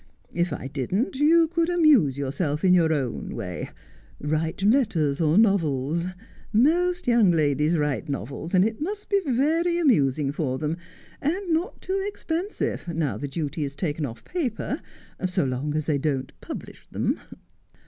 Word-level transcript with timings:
If 0.33 0.51
I 0.51 0.65
didn't, 0.65 1.15
you 1.17 1.47
could 1.47 1.69
amuse 1.69 2.17
yourself 2.17 2.65
in 2.65 2.73
your 2.73 2.91
own 2.91 3.35
way— 3.35 3.69
write 4.19 4.63
letters, 4.63 5.21
or 5.21 5.37
novels— 5.37 6.07
most 6.51 7.05
young 7.05 7.29
ladies 7.29 7.77
write 7.77 8.09
novels, 8.09 8.55
and 8.55 8.65
it 8.65 8.81
must 8.81 9.09
be 9.11 9.21
very 9.23 9.77
amusing 9.77 10.31
for 10.31 10.57
them, 10.57 10.75
and 11.21 11.49
not 11.53 11.81
too 11.83 12.03
ex 12.07 12.23
pensive, 12.23 12.87
now 12.91 13.15
the 13.15 13.27
duty 13.27 13.63
is 13.63 13.75
taken 13.75 14.03
off 14.03 14.25
paper, 14.25 14.81
so 15.27 15.43
long 15.43 15.75
as 15.75 15.85
they 15.85 15.99
don't 15.99 16.31
publish 16.41 16.87
them.' 16.89 17.19